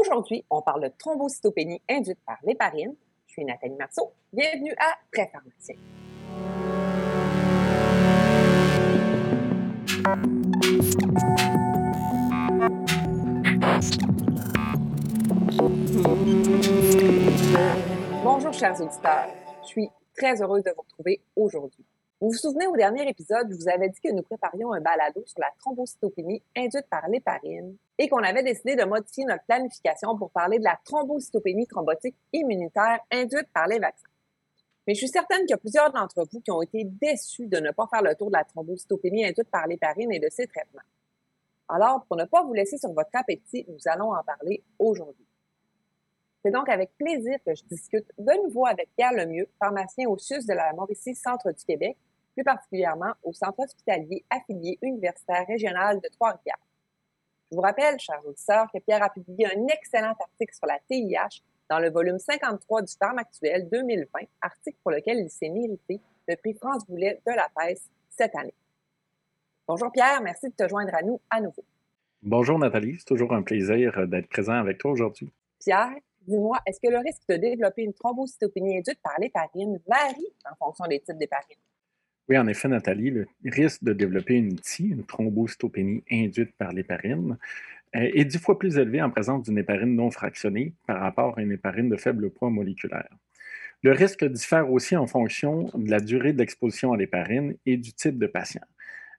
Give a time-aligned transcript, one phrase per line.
[0.00, 2.94] Aujourd'hui, on parle de thrombocytopénie induite par l'héparine.
[3.26, 4.14] Je suis Nathalie Marceau.
[4.32, 5.76] Bienvenue à Pharmacien.
[18.24, 19.28] Bonjour chers auditeurs.
[19.62, 21.84] Je suis très heureuse de vous retrouver aujourd'hui.
[22.20, 25.22] Vous vous souvenez, au dernier épisode, je vous avais dit que nous préparions un balado
[25.24, 30.30] sur la thrombocytopénie induite par l'héparine et qu'on avait décidé de modifier notre planification pour
[30.30, 34.10] parler de la thrombocytopénie thrombotique immunitaire induite par les vaccins.
[34.86, 37.56] Mais je suis certaine qu'il y a plusieurs d'entre vous qui ont été déçus de
[37.56, 40.82] ne pas faire le tour de la thrombocytopénie induite par l'héparine et de ses traitements.
[41.70, 45.26] Alors, pour ne pas vous laisser sur votre appétit, nous allons en parler aujourd'hui.
[46.44, 50.44] C'est donc avec plaisir que je discute de nouveau avec Pierre Lemieux, pharmacien au CIUS
[50.46, 51.96] de la Mauricie Centre du Québec,
[52.34, 56.58] plus particulièrement au Centre hospitalier affilié universitaire régional de Trois-Rivières.
[57.50, 61.42] Je vous rappelle, chers auditeurs, que Pierre a publié un excellent article sur la TIH
[61.68, 66.54] dans le volume 53 du Actuel 2020, article pour lequel il s'est mérité le prix
[66.54, 68.54] France Boulet de la thèse cette année.
[69.66, 71.64] Bonjour Pierre, merci de te joindre à nous à nouveau.
[72.22, 75.32] Bonjour Nathalie, c'est toujours un plaisir d'être présent avec toi aujourd'hui.
[75.58, 80.54] Pierre, dis-moi, est-ce que le risque de développer une thrombocytopénie induite par l'héparine varie en
[80.56, 81.56] fonction des types d'héparine?
[82.30, 87.36] Oui, en effet, Nathalie, le risque de développer une TI, une thrombocytopénie induite par l'héparine,
[87.96, 91.42] euh, est dix fois plus élevé en présence d'une héparine non fractionnée par rapport à
[91.42, 93.08] une héparine de faible poids moléculaire.
[93.82, 97.92] Le risque diffère aussi en fonction de la durée de l'exposition à l'héparine et du
[97.92, 98.62] type de patient.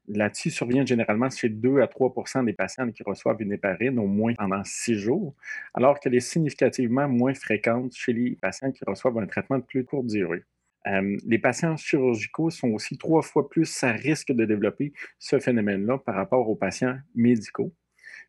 [0.08, 4.08] La TI survient généralement chez 2 à 3% des patients qui reçoivent une héparine au
[4.08, 5.36] moins pendant six jours,
[5.74, 9.84] alors qu'elle est significativement moins fréquente chez les patients qui reçoivent un traitement de plus
[9.84, 10.46] courte durée.
[10.88, 16.00] Euh, les patients chirurgicaux sont aussi trois fois plus à risque de développer ce phénomène-là
[16.00, 17.74] par rapport aux patients médicaux.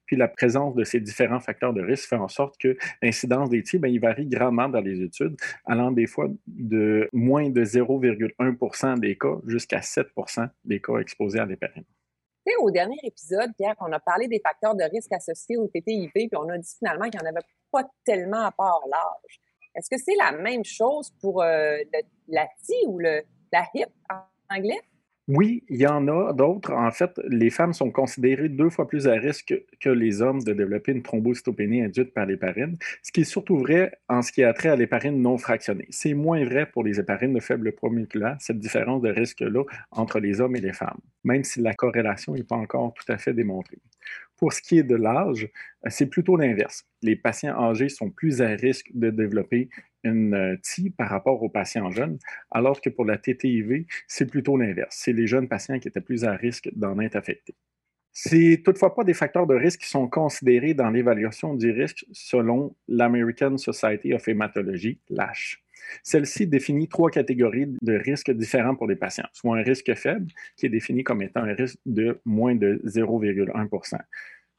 [0.06, 3.62] Puis la présence de ces différents facteurs de risque fait en sorte que l'incidence des
[3.62, 8.98] TI, ben, il varie grandement dans les études, allant des fois de moins de 0,1%
[8.98, 11.84] des cas jusqu'à 7% des cas exposés à l'héparine.
[12.60, 16.28] Au dernier épisode, Pierre, on a parlé des facteurs de risque associés au TTIV, puis
[16.36, 19.40] on a dit finalement qu'il n'y en avait pas tellement à part l'âge.
[19.74, 21.76] Est-ce que c'est la même chose pour euh,
[22.28, 23.22] la TI ou le,
[23.52, 24.80] la HIP en anglais?
[25.28, 26.72] Oui, il y en a d'autres.
[26.72, 30.52] En fait, les femmes sont considérées deux fois plus à risque que les hommes de
[30.52, 34.52] développer une thrombocytopénie induite par l'héparine, ce qui est surtout vrai en ce qui a
[34.52, 35.86] trait à l'héparine non fractionnée.
[35.90, 37.90] C'est moins vrai pour les héparines de faible poids
[38.40, 39.62] cette différence de risque-là
[39.92, 43.16] entre les hommes et les femmes, même si la corrélation n'est pas encore tout à
[43.16, 43.78] fait démontrée.
[44.42, 45.48] Pour ce qui est de l'âge,
[45.86, 46.84] c'est plutôt l'inverse.
[47.00, 49.68] Les patients âgés sont plus à risque de développer
[50.02, 52.18] une euh, TI par rapport aux patients jeunes,
[52.50, 54.96] alors que pour la TTIV, c'est plutôt l'inverse.
[54.98, 57.54] C'est les jeunes patients qui étaient plus à risque d'en être affectés.
[58.10, 62.74] C'est toutefois pas des facteurs de risque qui sont considérés dans l'évaluation du risque selon
[62.88, 65.62] l'American Society of Hematology, l'ASH.
[66.02, 70.26] Celle-ci définit trois catégories de risques différents pour les patients, soit un risque faible,
[70.56, 73.98] qui est défini comme étant un risque de moins de 0,1%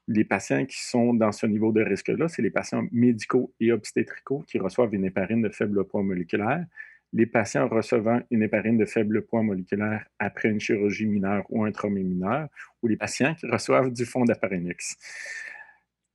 [0.08, 4.44] les patients qui sont dans ce niveau de risque-là, c'est les patients médicaux et obstétricaux
[4.46, 6.64] qui reçoivent une héparine de faible poids moléculaire,
[7.12, 11.70] les patients recevant une héparine de faible poids moléculaire après une chirurgie mineure ou un
[11.70, 12.48] trauma mineur,
[12.82, 14.96] ou les patients qui reçoivent du fond d'apparinux.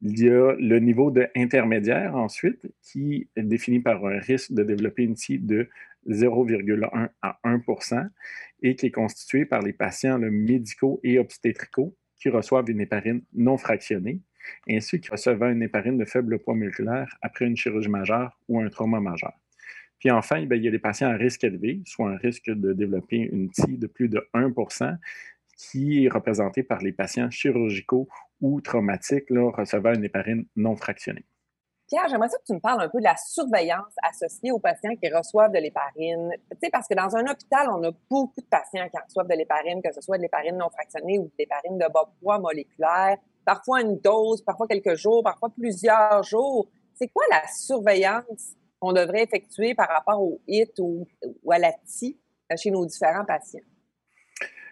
[0.01, 4.63] Il y a le niveau de intermédiaire ensuite, qui est défini par un risque de
[4.63, 5.69] développer une TI de
[6.07, 8.09] 0,1 à 1%
[8.61, 13.57] et qui est constitué par les patients médicaux et obstétricaux qui reçoivent une héparine non
[13.57, 14.21] fractionnée,
[14.69, 18.69] ainsi que recevant une héparine de faible poids moléculaire après une chirurgie majeure ou un
[18.69, 19.33] trauma majeur.
[19.99, 22.71] Puis enfin, ben, il y a les patients à risque élevé, soit un risque de
[22.71, 24.53] développer une TI de plus de 1
[25.59, 28.07] qui est représenté par les patients chirurgicaux
[28.41, 31.25] ou traumatiques là, recevant une héparine non fractionnée.
[31.89, 35.09] Pierre, j'aimerais que tu me parles un peu de la surveillance associée aux patients qui
[35.11, 36.29] reçoivent de l'héparine.
[36.51, 39.33] Tu sais, parce que dans un hôpital, on a beaucoup de patients qui reçoivent de
[39.33, 43.17] l'héparine, que ce soit de l'héparine non fractionnée ou de l'héparine de bas poids moléculaire.
[43.43, 46.69] Parfois une dose, parfois quelques jours, parfois plusieurs jours.
[46.93, 51.07] C'est quoi la surveillance qu'on devrait effectuer par rapport au HIT ou,
[51.51, 52.19] à la TI
[52.55, 53.65] chez nos différents patients?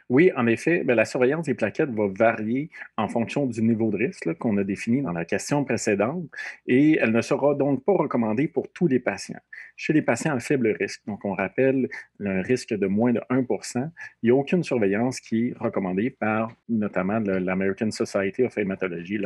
[0.10, 3.98] Oui, en effet, ben, la surveillance des plaquettes va varier en fonction du niveau de
[3.98, 6.24] risque qu'on a défini dans la question précédente
[6.66, 9.40] et elle ne sera donc pas recommandée pour tous les patients.
[9.76, 11.90] Chez les patients à faible risque, donc on rappelle
[12.22, 13.92] un risque de moins de 1%
[14.24, 19.20] il n'y a aucune surveillance qui est recommandée par notamment l'American Society of Hematology,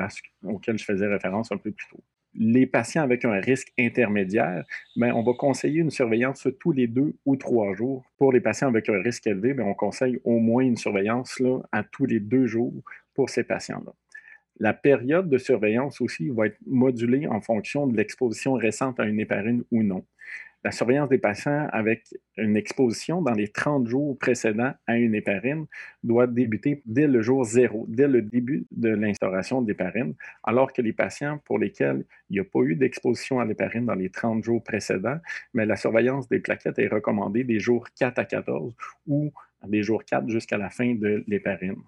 [0.43, 2.03] auquel je faisais référence un peu plus tôt
[2.35, 4.63] les patients avec un risque intermédiaire,
[4.95, 8.05] ben, on va conseiller une surveillance tous les deux ou trois jours.
[8.17, 11.41] Pour les patients avec un risque élevé, ben, on conseille au moins une surveillance
[11.71, 12.73] à tous les deux jours
[13.13, 13.93] pour ces patients-là.
[14.59, 19.19] La période de surveillance aussi va être modulée en fonction de l'exposition récente à une
[19.19, 20.05] héparine ou non
[20.63, 22.03] la surveillance des patients avec
[22.37, 25.65] une exposition dans les 30 jours précédents à une héparine
[26.03, 30.13] doit débuter dès le jour zéro, dès le début de l'instauration de l'héparine,
[30.43, 33.95] alors que les patients pour lesquels il n'y a pas eu d'exposition à l'héparine dans
[33.95, 35.17] les 30 jours précédents,
[35.53, 38.73] mais la surveillance des plaquettes est recommandée des jours 4 à 14
[39.07, 39.31] ou
[39.67, 41.81] des jours 4 jusqu'à la fin de l'héparine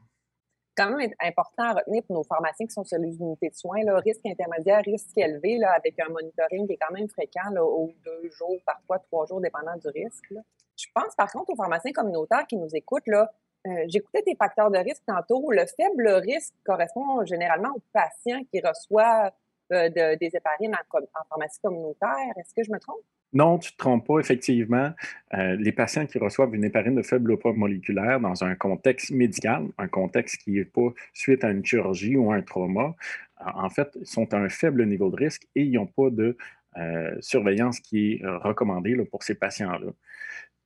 [0.75, 3.83] quand même important à retenir pour nos pharmaciens qui sont sur les unités de soins,
[3.83, 7.91] là, risque intermédiaire, risque élevé, avec un monitoring qui est quand même fréquent, là, aux
[8.03, 10.33] deux jours, parfois trois jours, dépendant du risque.
[10.75, 13.31] Je pense par contre aux pharmaciens communautaires qui nous écoutent, là,
[13.67, 15.51] euh, j'écoutais tes facteurs de risque tantôt.
[15.51, 19.31] Le faible risque correspond généralement aux patients qui reçoivent
[19.71, 22.33] euh, des héparines en, en pharmacie communautaire.
[22.37, 22.99] Est-ce que je me trompe?
[23.33, 24.91] Non, tu ne te trompes pas, effectivement.
[25.33, 29.65] Euh, les patients qui reçoivent une héparine de faible poids moléculaire dans un contexte médical,
[29.80, 32.95] un contexte qui n'est pas suite à une chirurgie ou un trauma,
[33.39, 36.38] en fait, sont à un faible niveau de risque et ils n'ont pas de
[36.77, 39.91] euh, surveillance qui est recommandée pour ces patients-là.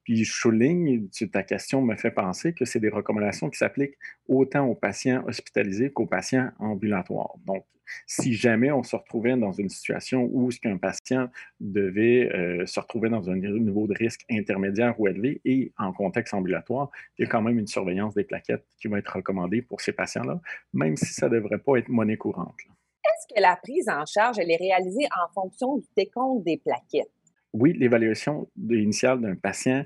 [0.08, 3.98] Puis je souligne, ta question me fait penser que c'est des recommandations qui s'appliquent
[4.30, 7.34] autant aux patients hospitalisés qu'aux patients ambulatoires.
[7.46, 7.66] Donc,
[8.06, 11.28] si jamais on se retrouvait dans une situation où ce qu'un patient
[11.60, 16.34] devait euh, se retrouver dans un niveau de risque intermédiaire ou élevé et en contexte
[16.34, 16.90] ambulatoire,
[17.20, 19.92] il y a quand même une surveillance des plaquettes qui va être recommandée pour ces
[19.92, 20.40] patients-là,
[20.72, 22.56] même si ça ne devrait pas être monnaie courante.
[23.04, 27.12] Est-ce que la prise en charge, elle est réalisée en fonction du décompte des plaquettes?
[27.54, 29.86] Oui, l'évaluation initiale d'un patient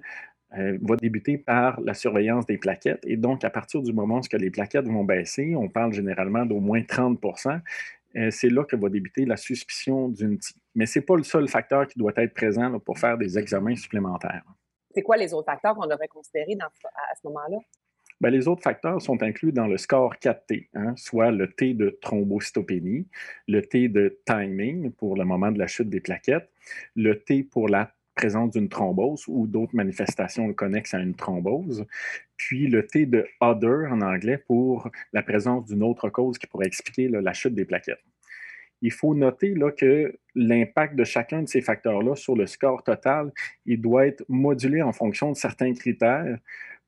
[0.58, 3.04] euh, va débuter par la surveillance des plaquettes.
[3.06, 6.60] Et donc, à partir du moment où les plaquettes vont baisser, on parle généralement d'au
[6.60, 7.62] moins 30%
[8.18, 10.38] euh, c'est là que va débuter la suspicion d'une.
[10.76, 13.76] Mais ce n'est pas le seul facteur qui doit être présent pour faire des examens
[13.76, 14.44] supplémentaires.
[14.94, 17.58] C'est quoi les autres facteurs qu'on devrait considérer à ce moment-là?
[18.22, 21.98] Ben, les autres facteurs sont inclus dans le score 4T, hein, soit le T de
[22.04, 23.08] thrombocytopénie,
[23.48, 26.48] le T de timing pour le moment de la chute des plaquettes,
[26.96, 31.88] le T pour la présence d'une thrombose ou d'autres manifestations connexes à une thrombose,
[32.38, 36.68] puis le T de other en anglais pour la présence d'une autre cause qui pourrait
[36.68, 38.04] expliquer la chute des plaquettes.
[38.84, 43.32] Il faut noter là, que l'impact de chacun de ces facteurs-là sur le score total,
[43.66, 46.38] il doit être modulé en fonction de certains critères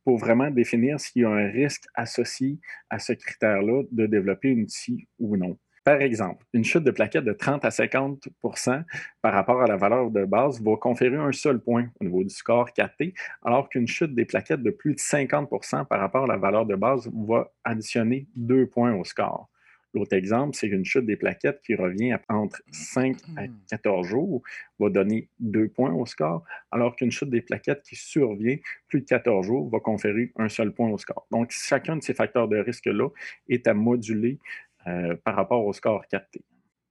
[0.04, 2.60] pour vraiment définir s'il y a un risque associé
[2.90, 5.58] à ce critère-là de développer une TI ou non.
[5.84, 8.84] Par exemple, une chute de plaquettes de 30 à 50%
[9.22, 12.30] par rapport à la valeur de base va conférer un seul point au niveau du
[12.30, 13.14] score 4T,
[13.44, 16.76] alors qu'une chute des plaquettes de plus de 50% par rapport à la valeur de
[16.76, 19.50] base va additionner deux points au score.
[19.94, 24.10] L'autre exemple, c'est une chute des plaquettes qui revient entre 5 à 14 hmm.
[24.10, 24.42] jours,
[24.80, 28.58] va donner 2 points au score, alors qu'une chute des plaquettes qui survient
[28.88, 31.28] plus de 14 jours va conférer un seul point au score.
[31.32, 33.10] Donc, chacun de ces facteurs de risque-là
[33.50, 34.40] est à moduler
[34.88, 36.42] euh, par rapport au score 4T.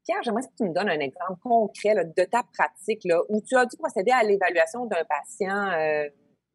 [0.05, 3.67] Pierre, j'aimerais que tu me donnes un exemple concret de ta pratique où tu as
[3.67, 6.09] dû procéder à l'évaluation d'un patient euh,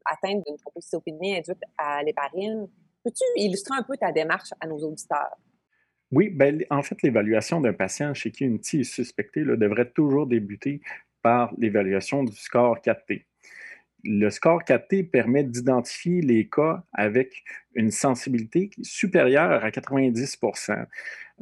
[0.06, 2.68] atteint d'une thrombocytopénie induite à l'héparine.
[3.04, 5.38] Peux-tu illustrer un peu ta démarche à nos auditeurs?
[6.12, 10.26] Oui, ben, en fait, l'évaluation d'un patient chez qui une TI est suspectée devrait toujours
[10.26, 10.82] débuter
[11.22, 13.26] par l'évaluation du score 4T.
[14.04, 17.44] Le score 4T permet d'identifier les cas avec
[17.76, 20.86] une sensibilité supérieure à 90%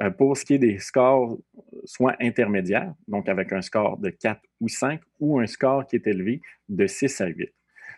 [0.01, 1.37] euh, pour ce qui est des scores
[1.83, 6.07] soit intermédiaires, donc avec un score de 4 ou 5, ou un score qui est
[6.07, 7.53] élevé de 6 à 8.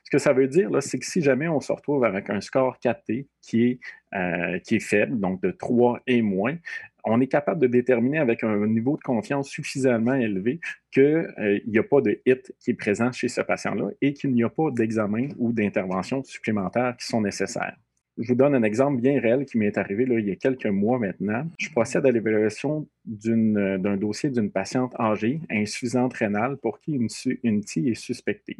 [0.07, 2.77] Ce que ça veut dire, c'est que si jamais on se retrouve avec un score
[2.81, 3.79] 4T qui est,
[4.15, 6.55] euh, qui est faible, donc de 3 et moins,
[7.03, 10.61] on est capable de déterminer avec un niveau de confiance suffisamment élevé
[10.93, 14.31] qu'il euh, n'y a pas de hit qui est présent chez ce patient-là et qu'il
[14.31, 17.75] n'y a pas d'examen ou d'intervention supplémentaires qui sont nécessaires.
[18.17, 20.97] Je vous donne un exemple bien réel qui m'est arrivé il y a quelques mois
[20.97, 21.45] maintenant.
[21.59, 22.87] Je procède à l'évaluation
[23.27, 27.07] euh, d'un dossier d'une patiente âgée, insuffisante rénale, pour qui une,
[27.43, 28.57] une est suspectée.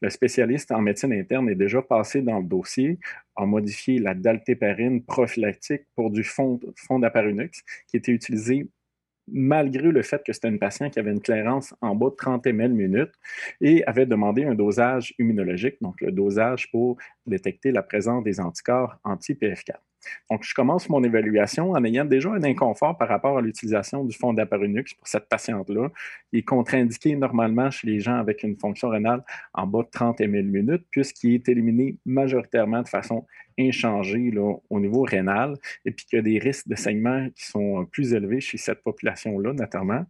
[0.00, 2.98] Le spécialiste en médecine interne est déjà passé dans le dossier,
[3.34, 7.00] a modifié la daltéparine prophylactique pour du fond, fond
[7.88, 8.68] qui était utilisé
[9.28, 12.46] malgré le fait que c'était une patiente qui avait une clairance en bas de 30
[12.46, 13.12] ml minute
[13.60, 18.96] et avait demandé un dosage immunologique, donc le dosage pour détecter la présence des anticorps
[19.04, 19.74] anti-PF4.
[20.30, 24.14] Donc, je commence mon évaluation en ayant déjà un inconfort par rapport à l'utilisation du
[24.14, 25.88] fond d'aparinux pour cette patiente-là.
[26.32, 30.20] Il est contre-indiqué normalement chez les gens avec une fonction rénale en bas de 30
[30.20, 33.26] ml minutes, puisqu'il est éliminé majoritairement de façon
[33.58, 35.54] inchangée au niveau rénal,
[35.84, 38.82] et puis qu'il y a des risques de saignement qui sont plus élevés chez cette
[38.82, 40.04] population-là, notamment.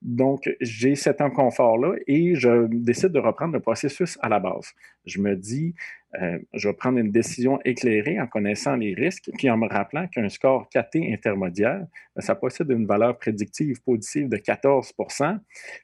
[0.00, 4.72] Donc, j'ai cet inconfort-là et je décide de reprendre le processus à la base.
[5.08, 5.74] Je me dis,
[6.20, 10.06] euh, je vais prendre une décision éclairée en connaissant les risques, puis en me rappelant
[10.08, 11.86] qu'un score KT intermédiaire,
[12.16, 15.38] ben, ça possède une valeur prédictive positive de 14%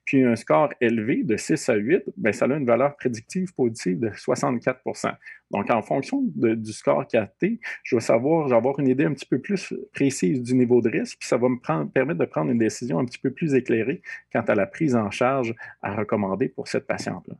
[0.04, 3.98] puis un score élevé de 6 à 8, bien, ça a une valeur prédictive positive
[3.98, 5.14] de 64%
[5.54, 9.24] donc, en fonction du score KT, je vais savoir, je avoir une idée un petit
[9.24, 12.58] peu plus précise du niveau de risque, puis ça va me permettre de prendre une
[12.58, 14.02] décision un petit peu plus éclairée
[14.32, 17.36] quant à la prise en charge à recommander pour cette patiente-là.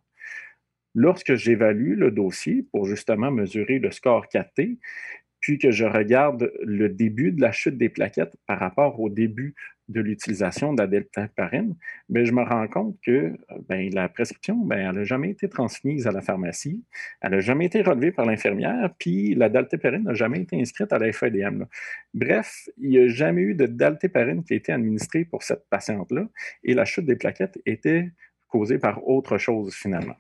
[0.94, 4.78] Lorsque j'évalue le dossier pour justement mesurer le score 4T,
[5.40, 9.54] puis que je regarde le début de la chute des plaquettes par rapport au début
[9.88, 10.88] de l'utilisation de la
[12.24, 13.36] je me rends compte que
[13.68, 16.82] ben, la prescription, ben, elle n'a jamais été transmise à la pharmacie,
[17.20, 20.98] elle n'a jamais été relevée par l'infirmière, puis la daltéparine n'a jamais été inscrite à
[20.98, 21.64] la FEDM.
[22.14, 26.26] Bref, il n'y a jamais eu de daltéparine qui a été administrée pour cette patiente-là,
[26.62, 28.10] et la chute des plaquettes était
[28.48, 30.16] causée par autre chose finalement.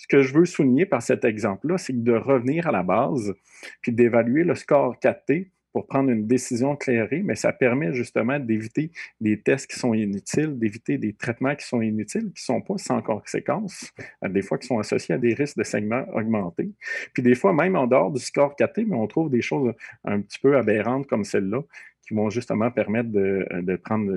[0.00, 3.34] Ce que je veux souligner par cet exemple-là, c'est de revenir à la base,
[3.82, 8.92] puis d'évaluer le score 4T pour prendre une décision éclairée, mais ça permet justement d'éviter
[9.20, 12.78] des tests qui sont inutiles, d'éviter des traitements qui sont inutiles, qui ne sont pas
[12.78, 13.92] sans conséquences,
[14.24, 16.72] euh, des fois qui sont associés à des risques de saignement augmentés.
[17.12, 20.22] Puis des fois, même en dehors du score 4T, mais on trouve des choses un
[20.22, 21.60] petit peu aberrantes comme celle-là
[22.08, 24.16] qui vont justement permettre de, prendre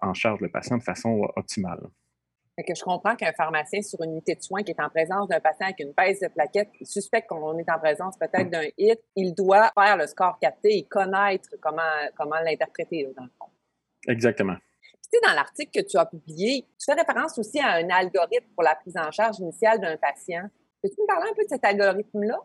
[0.00, 1.80] en charge le patient de façon optimale
[2.56, 5.40] que je comprends qu'un pharmacien sur une unité de soins qui est en présence d'un
[5.40, 9.00] patient avec une baisse de plaquettes, il suspecte qu'on est en présence peut-être d'un hit,
[9.16, 11.82] il doit faire le score capté et connaître comment,
[12.16, 13.50] comment l'interpréter, dans le fond.
[14.08, 14.56] Exactement.
[14.92, 18.46] Tu sais, dans l'article que tu as publié, tu fais référence aussi à un algorithme
[18.54, 20.42] pour la prise en charge initiale d'un patient.
[20.82, 22.38] Peux-tu me parler un peu de cet algorithme-là?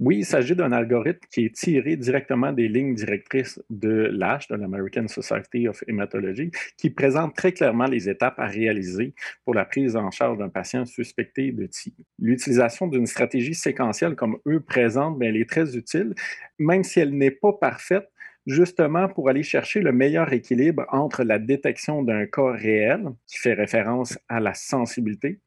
[0.00, 4.54] Oui, il s'agit d'un algorithme qui est tiré directement des lignes directrices de l'ASH, de
[4.54, 9.12] l'American Society of Hematology, qui présente très clairement les étapes à réaliser
[9.44, 11.94] pour la prise en charge d'un patient suspecté de TI.
[12.20, 16.14] L'utilisation d'une stratégie séquentielle comme eux présentent, bien, elle est très utile,
[16.60, 18.08] même si elle n'est pas parfaite,
[18.46, 23.54] justement pour aller chercher le meilleur équilibre entre la détection d'un cas réel, qui fait
[23.54, 25.40] référence à la sensibilité,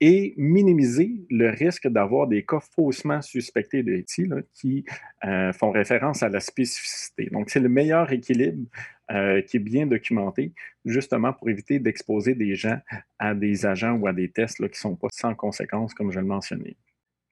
[0.00, 4.84] et minimiser le risque d'avoir des cas faussement suspectés de ETI qui
[5.24, 7.28] euh, font référence à la spécificité.
[7.32, 8.64] Donc, c'est le meilleur équilibre
[9.10, 10.52] euh, qui est bien documenté,
[10.84, 12.78] justement pour éviter d'exposer des gens
[13.18, 16.20] à des agents ou à des tests qui ne sont pas sans conséquences, comme je
[16.20, 16.76] le mentionnais.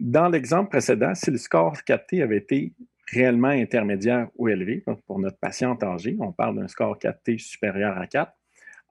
[0.01, 2.73] Dans l'exemple précédent, si le score 4T avait été
[3.13, 8.07] réellement intermédiaire ou élevé, pour notre patient âgé, on parle d'un score 4T supérieur à
[8.07, 8.33] 4,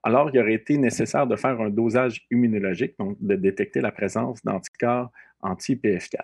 [0.02, 4.42] alors il aurait été nécessaire de faire un dosage immunologique, donc de détecter la présence
[4.44, 5.10] d'anticorps
[5.40, 6.20] anti-PF4.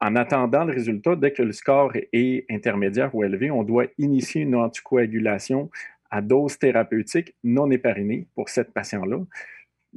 [0.00, 4.42] En attendant le résultat, dès que le score est intermédiaire ou élevé, on doit initier
[4.42, 5.70] une anticoagulation
[6.10, 9.18] à dose thérapeutique non éparinée pour cette patient-là.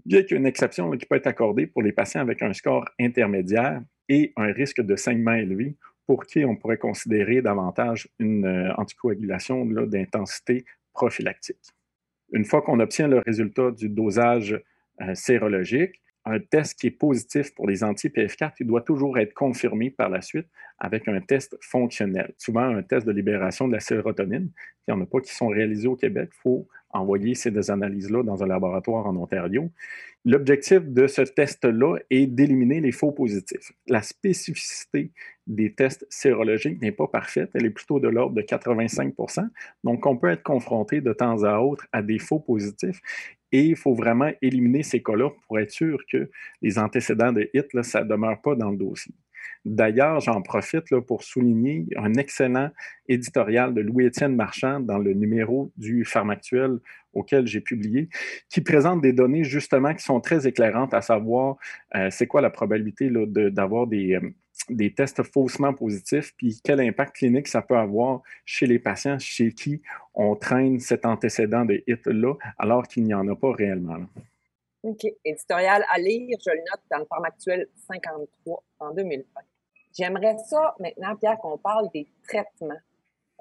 [0.05, 2.53] Bien qu'il y ait une exception qui peut être accordée pour les patients avec un
[2.53, 8.45] score intermédiaire et un risque de saignement élevé, pour qui on pourrait considérer davantage une
[8.45, 11.73] euh, anticoagulation d'intensité prophylactique.
[12.31, 14.61] Une fois qu'on obtient le résultat du dosage
[15.01, 19.89] euh, sérologique, un test qui est positif pour les anti-PF4, il doit toujours être confirmé
[19.89, 24.49] par la suite avec un test fonctionnel, souvent un test de libération de la sérotonine.
[24.87, 26.29] Il n'y en a pas qui sont réalisés au Québec.
[26.33, 29.69] Il faut envoyer ces analyses-là dans un laboratoire en Ontario.
[30.25, 33.71] L'objectif de ce test-là est d'éliminer les faux positifs.
[33.87, 35.11] La spécificité
[35.45, 39.13] des tests sérologiques n'est pas parfaite, elle est plutôt de l'ordre de 85
[39.85, 43.01] Donc, on peut être confronté de temps à autre à des faux positifs
[43.51, 46.29] et il faut vraiment éliminer ces cas-là pour être sûr que
[46.61, 49.13] les antécédents de HIT, ça ne demeure pas dans le dossier.
[49.65, 52.69] D'ailleurs, j'en profite pour souligner un excellent
[53.09, 56.79] éditorial de Louis-Étienne Marchand dans le numéro du Pharmactuel
[57.13, 58.09] auquel j'ai publié,
[58.49, 61.57] qui présente des données justement qui sont très éclairantes, à savoir
[61.95, 64.29] euh, c'est quoi la probabilité d'avoir des, euh,
[64.69, 69.51] des tests faussement positifs, puis quel impact clinique ça peut avoir chez les patients chez
[69.51, 69.81] qui
[70.13, 73.99] on traîne cet antécédent de HIT-là, alors qu'il n'y en a pas réellement.
[74.83, 75.05] OK.
[75.25, 79.23] Éditorial à lire, je le note dans le format actuel 53 en 2020.
[79.97, 82.79] J'aimerais ça maintenant, Pierre, qu'on parle des traitements.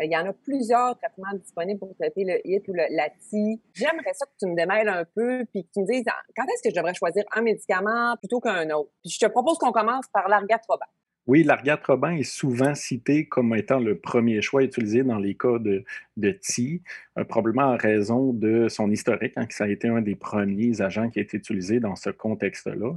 [0.01, 3.09] Euh, il y en a plusieurs traitements disponibles pour traiter le HIT ou le, la
[3.11, 3.61] TI.
[3.75, 6.63] J'aimerais ça que tu me démêles un peu puis que tu me dises quand est-ce
[6.63, 8.91] que je devrais choisir un médicament plutôt qu'un autre?
[9.03, 10.87] Puis je te propose qu'on commence par l'argatroban.
[11.27, 15.85] Oui, l'argatroban est souvent cité comme étant le premier choix utilisé dans les cas de,
[16.17, 16.83] de TI,
[17.19, 20.81] euh, probablement en raison de son historique, hein, que ça a été un des premiers
[20.81, 22.93] agents qui a été utilisé dans ce contexte-là.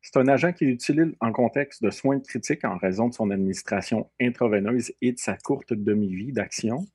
[0.00, 3.30] C'est un agent qui est utile en contexte de soins critiques en raison de son
[3.30, 6.86] administration intraveineuse et de sa courte demi-vie d'action.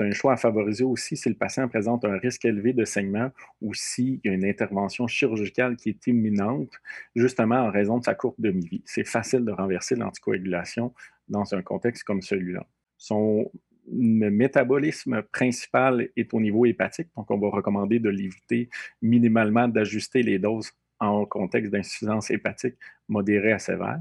[0.00, 3.30] C'est un choix à favoriser aussi si le patient présente un risque élevé de saignement
[3.60, 6.70] ou s'il y a une intervention chirurgicale qui est imminente,
[7.14, 8.80] justement en raison de sa courte demi-vie.
[8.86, 10.94] C'est facile de renverser l'anticoagulation
[11.28, 12.66] dans un contexte comme celui-là.
[12.96, 13.52] Son
[13.92, 18.70] métabolisme principal est au niveau hépatique, donc on va recommander de l'éviter
[19.02, 22.76] minimalement, d'ajuster les doses en contexte d'insuffisance hépatique
[23.06, 24.00] modérée à sévère.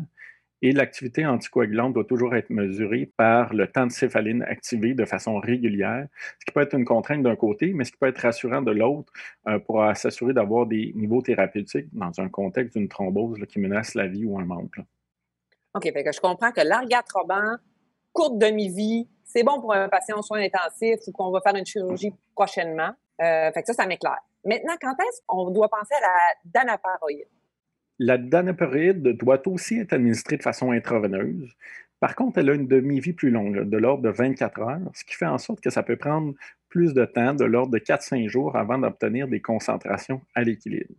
[0.62, 5.40] Et l'activité anticoagulante doit toujours être mesurée par le temps de céphaline activé de façon
[5.40, 6.08] régulière,
[6.40, 8.72] ce qui peut être une contrainte d'un côté, mais ce qui peut être rassurant de
[8.72, 9.12] l'autre
[9.48, 14.08] euh, pour s'assurer d'avoir des niveaux thérapeutiques dans un contexte d'une thrombose qui menace la
[14.08, 14.84] vie ou un membre.
[15.76, 17.58] OK, fait je comprends que l'argatroban,
[18.12, 21.66] courte demi-vie, c'est bon pour un patient en soins intensifs ou qu'on va faire une
[21.66, 22.92] chirurgie prochainement.
[23.22, 24.20] Euh, ça, ça m'éclaire.
[24.44, 27.28] Maintenant, quand est-ce qu'on doit penser à la danaparoïde?
[28.02, 31.54] La danaparoïde doit aussi être administrée de façon intraveineuse.
[32.00, 35.16] Par contre, elle a une demi-vie plus longue, de l'ordre de 24 heures, ce qui
[35.16, 36.34] fait en sorte que ça peut prendre
[36.70, 40.94] plus de temps, de l'ordre de 4-5 jours, avant d'obtenir des concentrations à l'équilibre.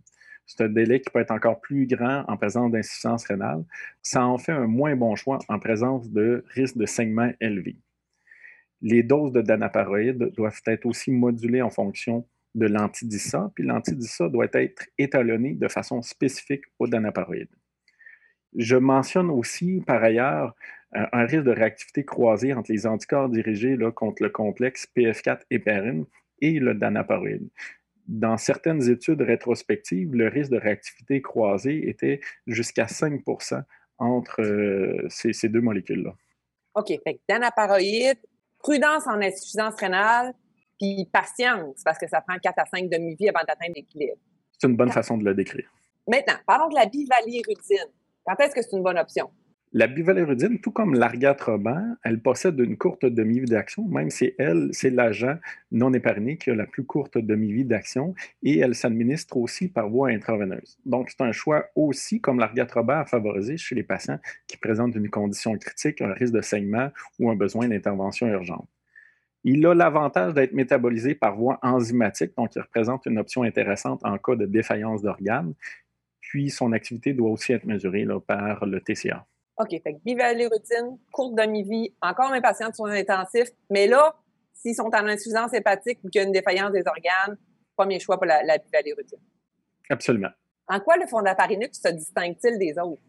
[0.45, 3.65] C'est un délai qui peut être encore plus grand en présence d'insuffisance rénale.
[4.03, 7.77] Ça en fait un moins bon choix en présence de risque de saignement élevé.
[8.83, 14.49] Les doses de danaparoïde doivent être aussi modulées en fonction de l'antidissa, puis l'antidissa doit
[14.53, 17.49] être étalonné de façon spécifique au danaparoïde.
[18.57, 20.57] Je mentionne aussi, par ailleurs,
[20.97, 25.43] euh, un risque de réactivité croisée entre les anticorps dirigés là, contre le complexe PF4
[25.51, 26.05] héparine
[26.41, 27.49] et le danaparoïde.
[28.09, 33.63] Dans certaines études rétrospectives, le risque de réactivité croisée était jusqu'à 5%
[33.99, 36.17] entre euh, ces, deux molécules-là.
[36.75, 36.93] OK.
[37.29, 38.19] Danaparoïde,
[38.59, 40.33] prudence en insuffisance rénale,
[40.81, 44.19] puis patience, parce que ça prend 4 à 5 demi-vies avant d'atteindre l'équilibre.
[44.59, 45.71] C'est une bonne façon de le décrire.
[46.09, 47.91] Maintenant, parlons de la bivalirudine.
[48.25, 49.31] Quand est-ce que c'est une bonne option?
[49.73, 54.91] La bivalirudine, tout comme l'argatroban, elle possède une courte demi-vie d'action, même si elle, c'est
[54.91, 55.37] l'agent
[55.71, 60.09] non épariné qui a la plus courte demi-vie d'action et elle s'administre aussi par voie
[60.09, 60.77] intraveineuse.
[60.85, 64.19] Donc, c'est un choix aussi, comme l'argatroban, à favoriser chez les patients
[64.49, 66.89] qui présentent une condition critique, un risque de saignement
[67.21, 68.69] ou un besoin d'intervention urgente.
[69.45, 74.19] Il a l'avantage d'être métabolisé par voie enzymatique, donc il représente une option intéressante en
[74.19, 75.55] cas de défaillance d'organes.
[76.21, 79.27] Puis son activité doit aussi être mesurée par le TCA.
[79.59, 84.15] OK, fait que courte demi-vie, encore mes patients de soins intensifs, mais là,
[84.55, 87.37] s'ils sont en insuffisance hépatique ou qu'il y a une défaillance des organes,
[87.77, 88.59] premier choix pour la, la.
[89.89, 90.31] Absolument.
[90.69, 93.03] En quoi le fondaparinux se distingue-t-il des autres?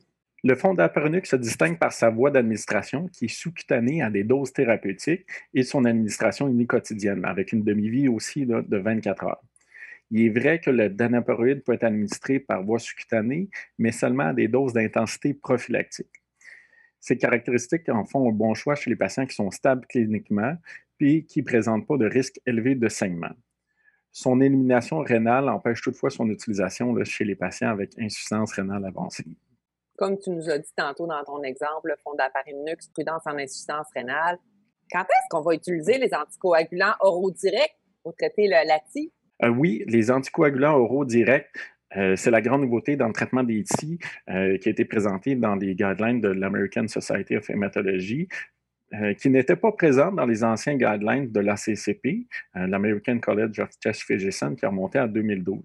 [0.44, 5.28] Le fondaparinux se distingue par sa voie d'administration qui est sous-cutanée à des doses thérapeutiques
[5.54, 9.44] et son administration uniquotidienne, avec une demi-vie aussi de, de 24 heures.
[10.10, 14.34] Il est vrai que le danaparoïde peut être administré par voie sous-cutanée, mais seulement à
[14.34, 16.10] des doses d'intensité prophylactique.
[17.00, 20.56] Ces caractéristiques en font un bon choix chez les patients qui sont stables cliniquement
[20.98, 23.36] puis qui ne présentent pas de risque élevé de saignement.
[24.12, 29.26] Son élimination rénale empêche toutefois son utilisation chez les patients avec insuffisance rénale avancée.
[30.02, 34.40] Comme tu nous as dit tantôt dans ton exemple, le fondaparinux, prudence en insuffisance rénale,
[34.92, 39.14] quand est-ce qu'on va utiliser les anticoagulants oraux directs pour traiter le LATI?
[39.44, 41.56] Euh, oui, les anticoagulants oraux directs
[41.98, 45.36] euh, c'est la grande nouveauté dans le traitement des TI euh, qui a été présenté
[45.36, 48.28] dans les guidelines de l'American Society of Hematology.
[49.20, 54.54] Qui n'était pas présente dans les anciens guidelines de l'ACCP, l'American College of Chest Physicians,
[54.54, 55.62] qui a remonté en 2012.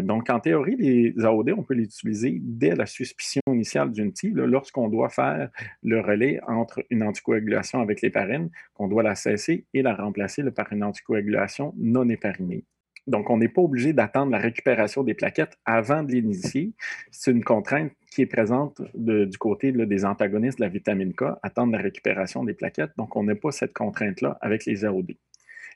[0.00, 4.30] Donc, en théorie, les AOD, on peut les utiliser dès la suspicion initiale d'une TI,
[4.30, 5.50] lorsqu'on doit faire
[5.82, 10.72] le relais entre une anticoagulation avec l'héparine, qu'on doit la cesser et la remplacer par
[10.72, 12.64] une anticoagulation non héparinée.
[13.06, 16.72] Donc, on n'est pas obligé d'attendre la récupération des plaquettes avant de l'initier.
[17.10, 21.72] C'est une contrainte qui est présente du côté des antagonistes de la vitamine K, attendre
[21.72, 22.92] la récupération des plaquettes.
[22.96, 25.12] Donc, on n'a pas cette contrainte-là avec les AOD.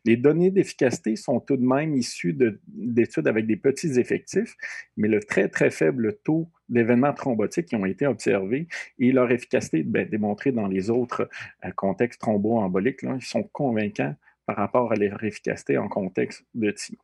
[0.07, 2.39] Les données d'efficacité sont tout de même issues
[2.69, 4.55] d'études avec des petits effectifs,
[4.97, 8.69] mais le très, très faible taux d'événements thrombotiques qui ont été observés
[9.01, 11.29] et leur efficacité ben, démontrée dans les autres
[11.65, 14.15] euh, contextes thromboemboliques, ils sont convaincants
[14.47, 16.97] par rapport à leur efficacité en contexte de TI.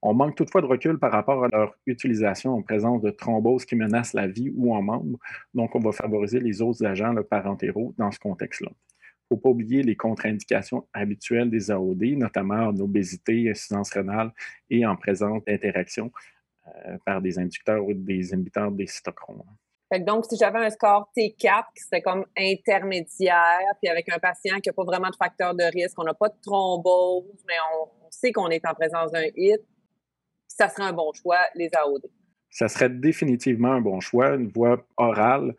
[0.00, 3.76] On manque toutefois de recul par rapport à leur utilisation en présence de thromboses qui
[3.76, 5.18] menacent la vie ou en membre.
[5.52, 8.70] Donc, on va favoriser les autres agents le parentéraux dans ce contexte-là.
[9.30, 14.32] Il ne faut pas oublier les contre-indications habituelles des AOD, notamment en obésité, insuffisance rénale
[14.70, 16.10] et en présence d'interactions
[16.66, 19.42] euh, par des inducteurs ou des inhibiteurs des cytochromes.
[20.00, 24.70] donc, si j'avais un score T4 qui serait comme intermédiaire, puis avec un patient qui
[24.70, 28.10] n'a pas vraiment de facteur de risque, on n'a pas de thrombose, mais on, on
[28.10, 29.60] sait qu'on est en présence d'un HIT,
[30.46, 32.06] ça serait un bon choix, les AOD.
[32.50, 35.54] Ça serait définitivement un bon choix, une voie orale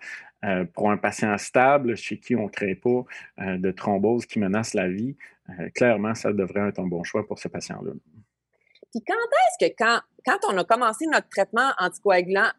[0.46, 3.04] euh, pour un patient stable chez qui on ne crée pas
[3.42, 5.16] euh, de thrombose qui menace la vie,
[5.74, 7.92] clairement, ça devrait être un bon choix pour ce patient-là.
[8.92, 12.52] Puis quand est-ce que, quand, quand on a commencé notre traitement anticoagulant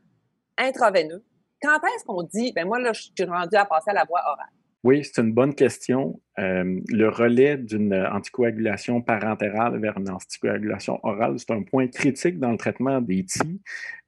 [0.58, 1.24] intraveineux,
[1.62, 4.20] quand est-ce qu'on dit, ben moi, là, je suis rendu à passer à la voie
[4.26, 4.48] orale?
[4.82, 6.20] Oui, c'est une bonne question.
[6.38, 12.50] Euh, le relais d'une anticoagulation parentérale vers une anticoagulation orale, c'est un point critique dans
[12.50, 13.60] le traitement des TI.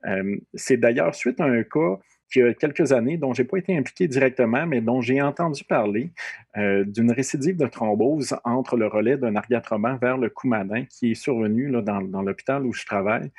[0.07, 1.99] Euh, c'est d'ailleurs suite à un cas
[2.33, 6.11] quelques années, dont je n'ai pas été impliqué directement, mais dont j'ai entendu parler
[6.57, 11.15] euh, d'une récidive de thrombose entre le relais d'un argatroban vers le coumadin qui est
[11.15, 13.31] survenu là, dans, l'hôpital où je travaille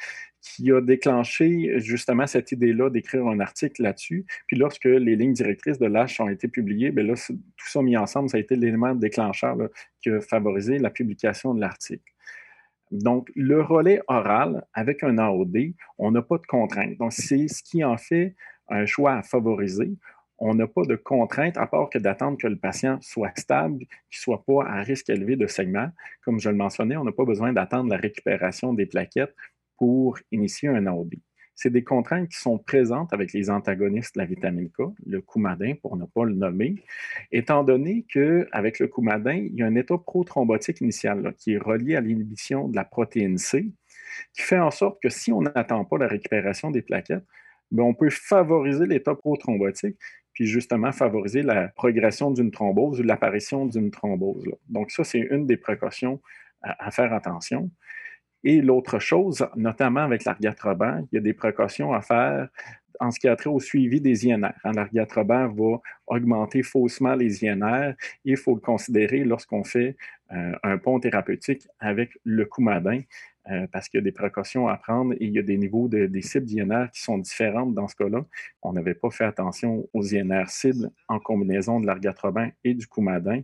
[0.42, 4.26] qui a déclenché justement cette idée-là d'écrire un article là-dessus.
[4.48, 7.96] Puis lorsque les lignes directrices de l'âge ont été publiées, bien là, tout ça mis
[7.96, 9.56] ensemble, ça a été l'élément déclencheur
[10.02, 12.04] qui a favorisé la publication de l'article.
[12.94, 16.98] Donc, le relais oral avec un AOD, on n'a pas de contrainte.
[16.98, 18.36] Donc, c'est ce qui en fait
[18.70, 19.94] un choix à favoriser.
[20.40, 23.88] On n'a pas de contrainte à part que d'attendre que le patient soit stable, qu'il
[23.88, 25.90] ne soit pas à risque élevé de saignement.
[26.22, 29.36] Comme je le mentionnais, on n'a pas besoin d'attendre la récupération des plaquettes
[29.78, 31.14] pour initier un AOD.
[31.56, 35.76] C'est des contraintes qui sont présentes avec les antagonistes de la vitamine K, le coumadin
[35.82, 36.84] pour ne pas le nommer,
[37.32, 41.96] étant donné qu'avec le coumadin, il y a un état prothrombotique initial qui est relié
[41.96, 43.72] à l'inhibition de la protéine C,
[44.34, 47.26] qui fait en sorte que si on n'attend pas la récupération des plaquettes,
[47.74, 49.98] bien, on peut favoriser l'état prothrombotique,
[50.34, 54.46] puis justement favoriser la progression d'une thrombose ou l'apparition d'une thrombose.
[54.70, 56.22] Donc ça, c'est une des précautions
[56.62, 57.70] à faire attention.
[58.44, 62.50] Et l'autre chose, notamment avec l'argatroban, il y a des précautions à faire
[63.00, 64.54] en ce qui a trait au suivi des INR.
[64.64, 67.94] Hein, l'argatroban va augmenter faussement les INR.
[68.26, 69.96] Il faut le considérer lorsqu'on fait
[70.32, 73.02] euh, un pont thérapeutique avec le coumadin,
[73.52, 75.88] euh, parce qu'il y a des précautions à prendre et il y a des niveaux
[75.88, 78.26] de, des cibles d'INR qui sont différentes dans ce cas-là.
[78.62, 83.42] On n'avait pas fait attention aux INR cibles en combinaison de l'argatroban et du coumadin.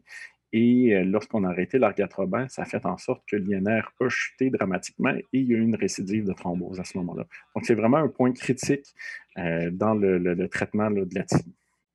[0.51, 5.11] Et euh, lorsqu'on a arrêté l'argatroban, ça fait en sorte que l'INR a chuté dramatiquement
[5.11, 7.25] et il y a eu une récidive de thrombose à ce moment-là.
[7.53, 8.95] Donc, c'est vraiment un point critique
[9.37, 11.43] euh, dans le, traitement de la TI.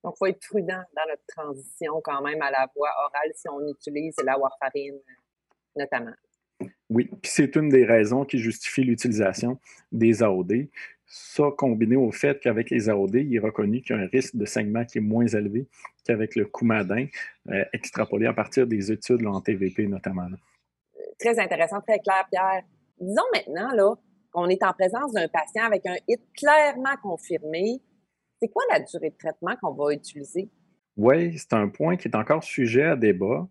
[0.04, 3.48] Donc, il faut être prudent dans notre transition quand même à la voie orale si
[3.48, 5.00] on utilise la warfarine
[5.76, 6.14] notamment.
[6.94, 9.58] Oui, puis c'est une des raisons qui justifie l'utilisation
[9.90, 10.68] des AOD.
[11.06, 14.36] Ça, combiné au fait qu'avec les AOD, il est reconnu qu'il y a un risque
[14.36, 15.66] de saignement qui est moins élevé
[16.04, 17.06] qu'avec le coumadin,
[17.48, 20.28] euh, extrapolé à partir des études en TVP notamment.
[21.18, 22.62] Très intéressant, très clair, Pierre.
[23.00, 23.94] Disons maintenant là,
[24.30, 27.82] qu'on est en présence d'un patient avec un HIT clairement confirmé.
[28.40, 30.48] C'est quoi la durée de traitement qu'on va utiliser?
[30.96, 33.48] Oui, c'est un point qui est encore sujet à débat.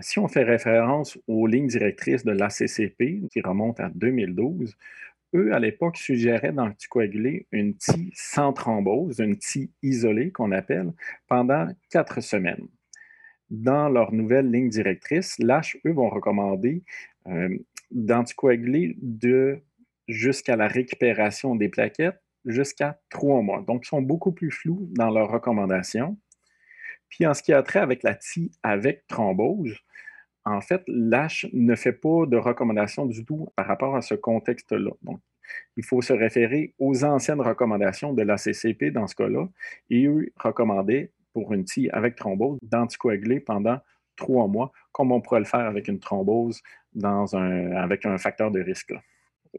[0.00, 4.76] Si on fait référence aux lignes directrices de l'ACCP, qui remontent à 2012,
[5.34, 10.92] eux, à l'époque, suggéraient d'anticoaguler une TI sans thrombose, une TI isolée qu'on appelle,
[11.26, 12.68] pendant quatre semaines.
[13.50, 16.82] Dans leur nouvelle ligne directrice, l'H, eux, vont recommander
[17.26, 17.56] euh,
[17.90, 19.60] d'anticoaguler de
[20.08, 23.62] jusqu'à la récupération des plaquettes jusqu'à trois mois.
[23.66, 26.16] Donc, ils sont beaucoup plus flous dans leurs recommandations.
[27.08, 29.76] Puis, en ce qui a trait avec la TI avec thrombose,
[30.44, 34.92] en fait, l'H ne fait pas de recommandation du tout par rapport à ce contexte-là.
[35.02, 35.20] Donc,
[35.76, 39.48] il faut se référer aux anciennes recommandations de la CCP dans ce cas-là.
[39.90, 43.78] Et eux recommandaient pour une TI avec thrombose d'anticoaguler pendant
[44.16, 46.62] trois mois, comme on pourrait le faire avec une thrombose
[46.94, 48.94] dans un, avec un facteur de risque.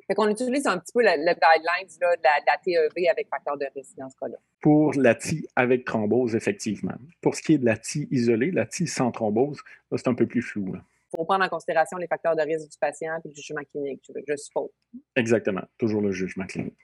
[0.08, 3.96] Fait qu'on utilise un petit peu le, guidelines de, la, TEV avec facteur de risque
[3.98, 4.38] dans ce cas-là.
[4.62, 6.96] Pour la TI avec thrombose, effectivement.
[7.22, 9.62] Pour ce qui est de la TI isolée, la TI sans thrombose,
[9.96, 10.74] c'est un peu plus flou.
[10.76, 14.12] Il faut prendre en considération les facteurs de risque du patient et le jugement clinique,
[14.28, 14.70] je suppose.
[15.16, 16.78] Exactement, toujours le jugement clinique.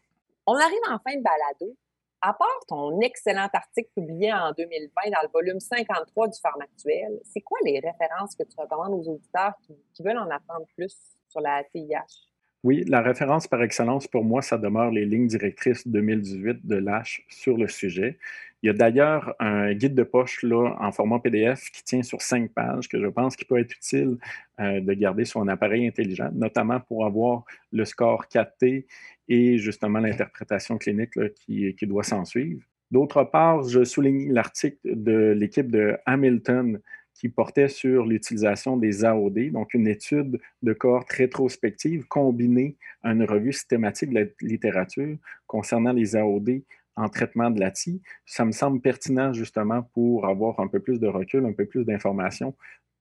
[0.48, 1.78] On arrive en fin de balado.
[2.26, 7.42] À part ton excellent article publié en 2020 dans le volume 53 du Pharmactuel, c'est
[7.42, 10.96] quoi les références que tu recommandes aux auditeurs qui, qui veulent en apprendre plus
[11.28, 12.33] sur la TIH?
[12.64, 17.22] Oui, la référence par excellence pour moi, ça demeure les lignes directrices 2018 de l'H
[17.28, 18.18] sur le sujet.
[18.62, 22.22] Il y a d'ailleurs un guide de poche là, en format PDF qui tient sur
[22.22, 24.18] cinq pages que je pense qu'il peut être utile
[24.62, 28.86] euh, de garder sur un appareil intelligent, notamment pour avoir le score 4T
[29.28, 32.62] et justement l'interprétation clinique qui, qui doit s'en suivre.
[32.92, 36.80] D'autre part, je souligne l'article de l'équipe de Hamilton
[37.14, 43.24] qui portait sur l'utilisation des AOD, donc une étude de cohorte rétrospective combinée à une
[43.24, 46.62] revue systématique de la littérature concernant les AOD
[46.96, 48.02] en traitement de la TI.
[48.26, 51.86] Ça me semble pertinent justement pour avoir un peu plus de recul, un peu plus
[51.86, 52.56] d'informations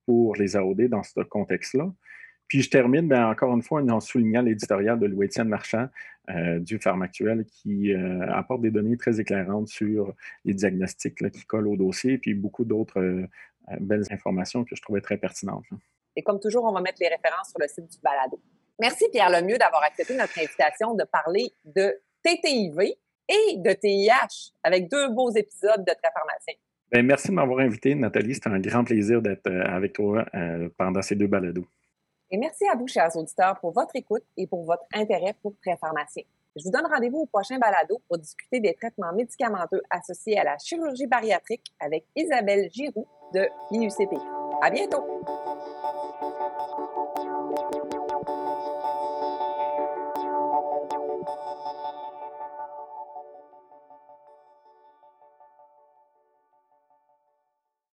[0.07, 1.93] pour les AOD dans ce contexte-là.
[2.49, 5.89] Puis je termine ben, encore une fois en soulignant l'éditorial de Louis-Étienne Marchand
[6.29, 11.69] euh, du Pharmactuel qui euh, apporte des données très éclairantes sur les diagnostics qui collent
[11.69, 13.27] au dossier, puis beaucoup d'autres euh,
[13.81, 15.65] belles informations que je trouvais très pertinentes.
[16.17, 18.41] Et comme toujours, on va mettre les références sur le site du balado.
[18.81, 22.95] Merci Pierre Lemieux d'avoir accepté notre invitation de parler de TTIV
[23.29, 26.55] et de TIH avec deux beaux épisodes de Très Pharmacien.
[26.91, 28.35] Ben, merci de m'avoir invité, Nathalie.
[28.35, 30.27] C'était un grand plaisir d'être avec toi
[30.77, 31.67] pendant ces deux balados.
[32.31, 35.77] Et merci à vous, chers auditeurs, pour votre écoute et pour votre intérêt pour Très
[35.77, 36.25] Pharmacien.
[36.55, 40.59] Je vous donne rendez-vous au prochain balado pour discuter des traitements médicamenteux associés à la
[40.59, 44.15] chirurgie bariatrique avec Isabelle Giroux de l'IUCP.
[44.61, 45.03] À bientôt!